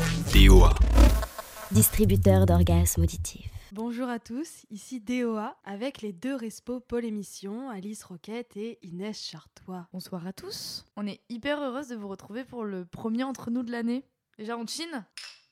[0.00, 0.74] DOA.
[1.70, 3.50] Distributeur d'orgasmes auditifs.
[3.72, 9.18] Bonjour à tous, ici DOA avec les deux respos Paul Émission, Alice Roquette et Inès
[9.18, 9.88] Chartois.
[9.92, 10.84] Bonsoir à tous.
[10.96, 14.04] On est hyper heureuse de vous retrouver pour le premier entre nous de l'année.
[14.38, 15.06] Déjà on chine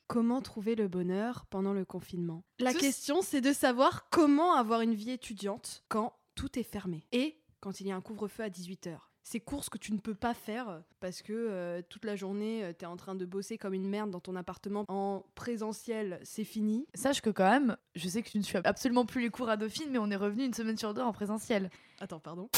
[0.07, 2.43] Comment trouver le bonheur pendant le confinement?
[2.59, 7.07] La Tous- question c'est de savoir comment avoir une vie étudiante quand tout est fermé
[7.11, 8.97] et quand il y a un couvre-feu à 18h.
[9.27, 12.85] Ces courses que tu ne peux pas faire parce que euh, toute la journée tu
[12.85, 16.85] es en train de bosser comme une merde dans ton appartement en présentiel, c'est fini.
[16.93, 19.57] Sache que quand même, je sais que tu ne suis absolument plus les cours à
[19.57, 21.71] Dauphine, mais on est revenu une semaine sur deux en présentiel.
[21.99, 22.49] Attends, pardon.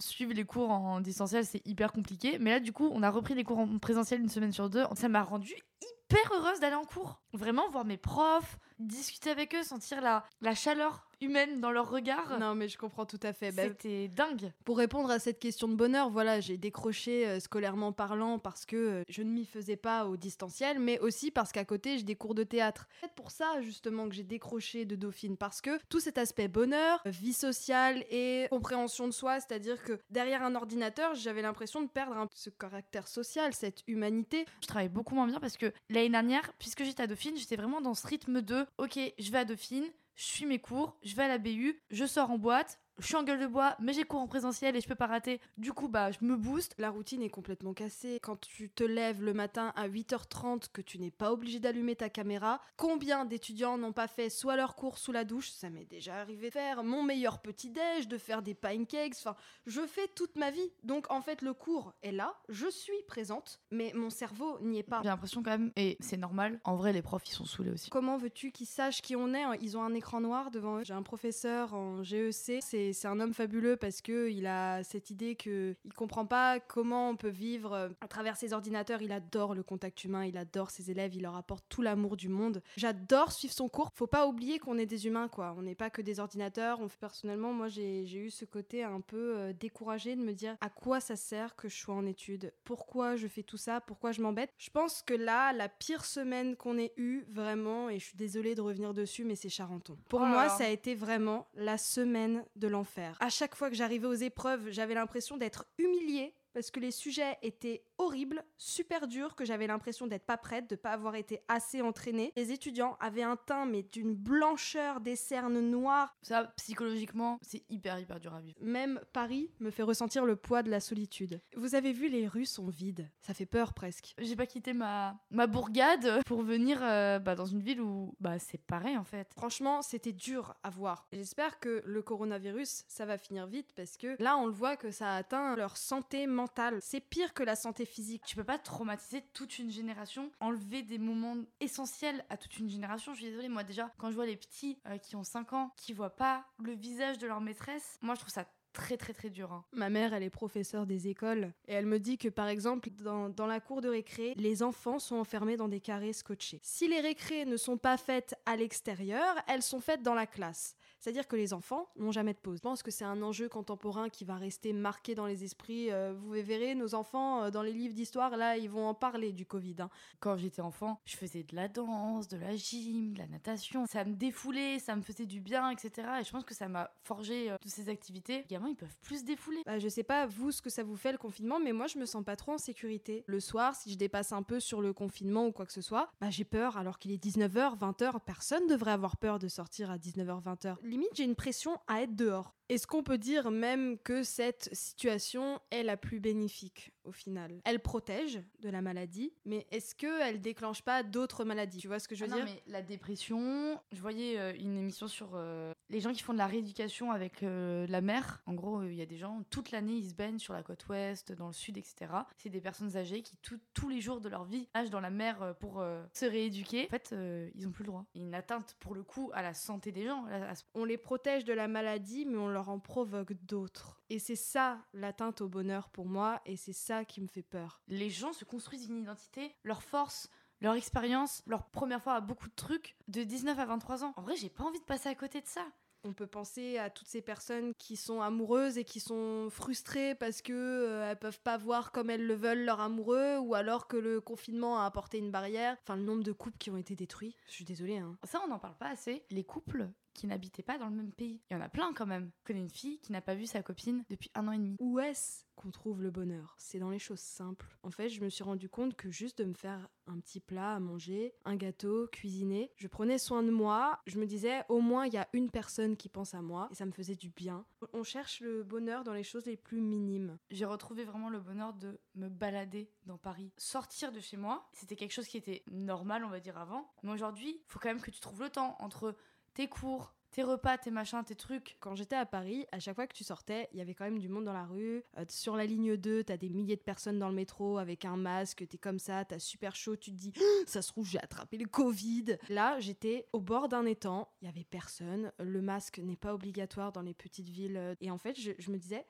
[0.00, 2.38] Suivre les cours en distanciel, c'est hyper compliqué.
[2.40, 4.82] Mais là, du coup, on a repris les cours en présentiel une semaine sur deux.
[4.96, 7.22] Ça m'a rendu hyper heureuse d'aller en cours.
[7.34, 12.38] Vraiment, voir mes profs, discuter avec eux, sentir la, la chaleur humaine dans leur regard.
[12.40, 13.52] Non mais je comprends tout à fait.
[13.52, 14.52] Bah, C'était dingue.
[14.64, 18.76] Pour répondre à cette question de bonheur, voilà, j'ai décroché euh, scolairement parlant parce que
[18.76, 22.14] euh, je ne m'y faisais pas au distanciel, mais aussi parce qu'à côté j'ai des
[22.16, 22.88] cours de théâtre.
[23.02, 27.02] C'est pour ça justement que j'ai décroché de Dauphine, parce que tout cet aspect bonheur,
[27.04, 32.16] vie sociale et compréhension de soi, c'est-à-dire que derrière un ordinateur, j'avais l'impression de perdre
[32.16, 34.46] un- ce caractère social, cette humanité.
[34.62, 37.82] Je travaille beaucoup moins bien parce que l'année dernière, puisque j'étais à Dauphine, j'étais vraiment
[37.82, 39.84] dans ce rythme de ok, je vais à Dauphine,
[40.20, 43.16] je suis mes cours, je vais à la BU, je sors en boîte, je suis
[43.16, 45.40] en gueule de bois, mais j'ai cours en présentiel et je peux pas rater.
[45.56, 46.74] Du coup, bah, je me booste.
[46.76, 48.20] La routine est complètement cassée.
[48.22, 52.10] Quand tu te lèves le matin à 8h30, que tu n'es pas obligé d'allumer ta
[52.10, 56.16] caméra, combien d'étudiants n'ont pas fait soit leur cours sous la douche, ça m'est déjà
[56.16, 59.34] arrivé de faire mon meilleur petit-déj, de faire des pancakes, enfin,
[59.66, 60.70] je fais toute ma vie.
[60.82, 64.82] Donc en fait, le cours est là, je suis présente, mais mon cerveau n'y est
[64.82, 65.00] pas.
[65.02, 67.88] J'ai l'impression quand même, et c'est normal, en vrai, les profs ils sont saoulés aussi.
[67.88, 70.84] Comment veux-tu qu'ils sachent qui on est Ils ont un écran noir devant eux.
[70.84, 72.60] J'ai un professeur en GEC.
[72.60, 77.10] C'est un homme fabuleux parce que il a cette idée que il comprend pas comment
[77.10, 79.02] on peut vivre euh, à travers ses ordinateurs.
[79.02, 80.24] Il adore le contact humain.
[80.24, 81.14] Il adore ses élèves.
[81.14, 82.62] Il leur apporte tout l'amour du monde.
[82.76, 83.92] J'adore suivre son cours.
[83.94, 85.54] Faut pas oublier qu'on est des humains, quoi.
[85.56, 86.80] On n'est pas que des ordinateurs.
[86.98, 90.70] Personnellement, moi, j'ai j'ai eu ce côté un peu euh, découragé de me dire à
[90.70, 92.52] quoi ça sert que je sois en études?
[92.64, 93.80] Pourquoi je fais tout ça?
[93.80, 94.50] Pourquoi je m'embête?
[94.58, 98.54] Je pense que là, la pire semaine qu'on ait eue, vraiment, et je suis désolée
[98.54, 99.96] de revenir dessus, mais c'est Charenton.
[100.08, 103.16] Pour Oh moi, ça a été vraiment la semaine de l'enfer.
[103.20, 107.38] À chaque fois que j'arrivais aux épreuves, j'avais l'impression d'être humiliée parce que les sujets
[107.42, 111.82] étaient horribles, super durs, que j'avais l'impression d'être pas prête, de pas avoir été assez
[111.82, 112.32] entraînée.
[112.36, 116.16] Les étudiants avaient un teint mais d'une blancheur, des cernes noires.
[116.22, 118.58] Ça, psychologiquement, c'est hyper hyper dur à vivre.
[118.60, 121.40] Même Paris me fait ressentir le poids de la solitude.
[121.56, 123.08] Vous avez vu, les rues sont vides.
[123.20, 124.14] Ça fait peur presque.
[124.18, 128.38] J'ai pas quitté ma, ma bourgade pour venir euh, bah, dans une ville où bah,
[128.38, 129.28] c'est pareil en fait.
[129.34, 131.06] Franchement, c'était dur à voir.
[131.12, 134.90] J'espère que le coronavirus, ça va finir vite parce que là, on le voit que
[134.90, 136.39] ça a atteint leur santé mentale.
[136.80, 138.22] C'est pire que la santé physique.
[138.26, 143.12] Tu peux pas traumatiser toute une génération, enlever des moments essentiels à toute une génération.
[143.12, 145.72] Je suis désolée, moi déjà, quand je vois les petits euh, qui ont 5 ans,
[145.76, 149.30] qui voient pas le visage de leur maîtresse, moi je trouve ça très très très
[149.30, 149.52] dur.
[149.52, 149.64] hein.
[149.72, 153.28] Ma mère, elle est professeure des écoles et elle me dit que par exemple, dans,
[153.28, 156.60] dans la cour de récré, les enfants sont enfermés dans des carrés scotchés.
[156.62, 160.76] Si les récrés ne sont pas faites à l'extérieur, elles sont faites dans la classe.
[161.00, 162.58] C'est-à-dire que les enfants n'ont jamais de pause.
[162.58, 165.90] Je pense que c'est un enjeu contemporain qui va rester marqué dans les esprits.
[165.90, 169.32] Euh, vous verrez, nos enfants, euh, dans les livres d'histoire, là, ils vont en parler
[169.32, 169.76] du Covid.
[169.80, 169.90] hein.
[170.20, 173.86] Quand j'étais enfant, je faisais de la danse, de la gym, de la natation.
[173.86, 176.08] Ça me défoulait, ça me faisait du bien, etc.
[176.20, 178.42] Et je pense que ça m'a forgé euh, toutes ces activités.
[178.42, 179.62] Les gamins, ils peuvent plus se défouler.
[179.64, 181.98] Bah, je sais pas vous ce que ça vous fait le confinement, mais moi je
[181.98, 183.24] me sens pas trop en sécurité.
[183.26, 186.10] Le soir, si je dépasse un peu sur le confinement ou quoi que ce soit,
[186.20, 188.20] bah j'ai peur alors qu'il est 19h, 20h.
[188.26, 190.76] Personne devrait avoir peur de sortir à 19h, 20h.
[190.90, 192.52] Limite, j'ai une pression à être dehors.
[192.70, 197.60] Est-ce qu'on peut dire même que cette situation est la plus bénéfique au final?
[197.64, 201.78] Elle protège de la maladie, mais est-ce qu'elle déclenche pas d'autres maladies?
[201.78, 202.54] Tu vois ce que je veux Ah non, dire?
[202.54, 206.38] mais la dépression, je voyais euh, une émission sur euh, les gens qui font de
[206.38, 208.40] la rééducation avec euh, la mer.
[208.46, 210.62] En gros, euh, il y a des gens, toute l'année, ils se baignent sur la
[210.62, 212.12] côte ouest, dans le sud, etc.
[212.38, 215.10] C'est des personnes âgées qui, tout- tous les jours de leur vie, nagent dans la
[215.10, 216.84] mer pour se rééduquer.
[216.86, 217.12] En fait,
[217.56, 218.04] ils ont plus le droit.
[218.14, 220.24] Il y a une atteinte, pour le coup, à la santé des gens.
[220.26, 224.00] à- On les protège de la maladie, mais on leur en provoque d'autres.
[224.10, 227.80] Et c'est ça l'atteinte au bonheur pour moi, et c'est ça qui me fait peur.
[227.88, 230.28] Les gens se construisent une identité, leur force,
[230.60, 234.12] leur expérience, leur première fois à beaucoup de trucs, de 19 à 23 ans.
[234.16, 235.66] En vrai, j'ai pas envie de passer à côté de ça.
[236.02, 240.40] On peut penser à toutes ces personnes qui sont amoureuses et qui sont frustrées parce
[240.40, 243.98] que euh, elles peuvent pas voir comme elles le veulent leur amoureux ou alors que
[243.98, 245.76] le confinement a apporté une barrière.
[245.82, 247.36] Enfin, le nombre de couples qui ont été détruits.
[247.48, 247.98] Je suis désolée.
[247.98, 248.16] Hein.
[248.24, 249.24] Ça, on n'en parle pas assez.
[249.30, 251.40] Les couples qui n'habitaient pas dans le même pays.
[251.50, 252.30] Il y en a plein quand même.
[252.40, 254.76] Je connais une fille qui n'a pas vu sa copine depuis un an et demi.
[254.78, 256.54] Où est-ce qu'on trouve le bonheur?
[256.58, 257.78] C'est dans les choses simples.
[257.82, 260.74] En fait, je me suis rendu compte que juste de me faire un petit plat
[260.74, 263.98] à manger, un gâteau, cuisiner, je prenais soin de moi.
[264.06, 266.74] Je me disais, au moins, il y a une personne qui pense à moi et
[266.74, 267.64] ça me faisait du bien.
[267.94, 270.36] On cherche le bonheur dans les choses les plus minimes.
[270.50, 273.52] J'ai retrouvé vraiment le bonheur de me balader dans Paris.
[273.56, 276.92] Sortir de chez moi, c'était quelque chose qui était normal, on va dire, avant.
[277.02, 279.16] Mais aujourd'hui, il faut quand même que tu trouves le temps entre
[279.60, 281.76] tes cours, tes repas, tes machins, tes trucs.
[281.80, 284.18] Quand j'étais à Paris, à chaque fois que tu sortais, il y avait quand même
[284.18, 285.04] du monde dans la rue.
[285.18, 288.16] Euh, sur la ligne 2, t'as des milliers de personnes dans le métro avec un
[288.16, 290.32] masque, t'es comme ça, t'as super chaud, tu te dis
[290.66, 292.38] ça se trouve j'ai attrapé le Covid.
[292.48, 296.90] Là, j'étais au bord d'un étang, il y avait personne, le masque n'est pas obligatoire
[296.90, 299.04] dans les petites villes et en fait, je me disais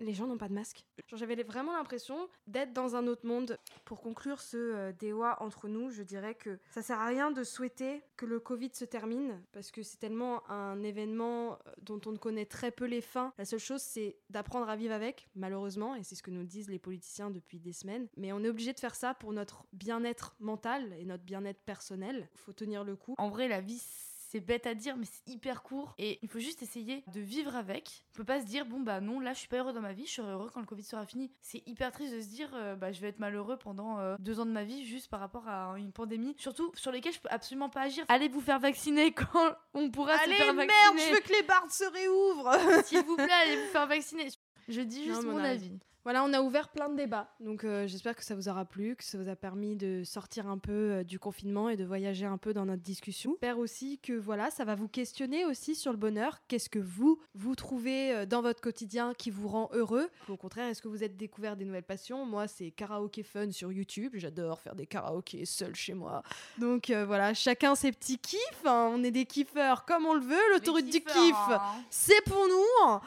[0.00, 0.84] les gens n'ont pas de masque.
[1.12, 3.58] J'avais vraiment l'impression d'être dans un autre monde.
[3.84, 4.92] Pour conclure ce euh,
[5.40, 8.84] entre nous, je dirais que ça sert à rien de souhaiter que le Covid se
[8.84, 13.00] termine parce que c'est tellement un événement euh, dont on ne connaît très peu les
[13.00, 13.32] fins.
[13.38, 16.68] La seule chose, c'est d'apprendre à vivre avec, malheureusement, et c'est ce que nous disent
[16.68, 18.08] les politiciens depuis des semaines.
[18.16, 22.28] Mais on est obligé de faire ça pour notre bien-être mental et notre bien-être personnel.
[22.34, 23.14] Faut tenir le coup.
[23.18, 23.82] En vrai, la vie,
[24.28, 25.94] c'est bête à dire, mais c'est hyper court.
[25.98, 28.02] Et il faut juste essayer de vivre avec.
[28.14, 29.92] On peut pas se dire, bon, bah non, là, je suis pas heureux dans ma
[29.92, 31.30] vie, je serai heureux quand le Covid sera fini.
[31.42, 34.40] C'est hyper triste de se dire, euh, bah, je vais être malheureux pendant euh, deux
[34.40, 36.34] ans de ma vie juste par rapport à une pandémie.
[36.38, 38.04] Surtout sur lesquelles je peux absolument pas agir.
[38.08, 41.02] Allez vous faire vacciner quand on pourra Allez, se faire merde, vacciner.
[41.10, 44.28] je veux que les barres se réouvrent S'il vous plaît, allez vous faire vacciner.
[44.68, 45.72] Je dis juste mon avis.
[46.04, 47.34] Voilà, on a ouvert plein de débats.
[47.40, 50.46] Donc euh, j'espère que ça vous aura plu, que ça vous a permis de sortir
[50.46, 53.32] un peu euh, du confinement et de voyager un peu dans notre discussion.
[53.32, 56.42] J'espère aussi que voilà, ça va vous questionner aussi sur le bonheur.
[56.46, 60.08] Qu'est-ce que vous, vous trouvez euh, dans votre quotidien qui vous rend heureux?
[60.28, 62.24] Au contraire, est-ce que vous êtes découvert des nouvelles passions?
[62.24, 64.12] Moi, c'est karaoké fun sur YouTube.
[64.14, 66.22] J'adore faire des karaokés seul chez moi.
[66.58, 68.64] Donc voilà, chacun ses petits kiffs.
[68.64, 68.92] hein.
[68.94, 70.52] On est des kiffeurs comme on le veut.
[70.52, 71.60] L'autoroute du kiff, hein.
[71.90, 73.00] c'est pour nous.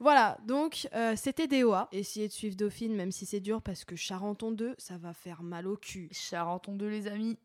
[0.00, 1.88] Voilà, donc euh, c'était DOA.
[1.92, 5.42] Essayez de suivre Dauphine, même si c'est dur, parce que Charenton 2, ça va faire
[5.42, 6.08] mal au cul.
[6.12, 7.38] Charenton 2, les amis.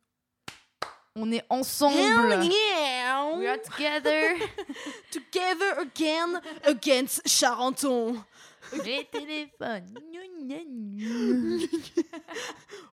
[1.16, 1.96] On est ensemble.
[3.40, 4.36] We are together.
[5.12, 8.24] Together again against Charenton.
[8.86, 9.98] Les téléphones.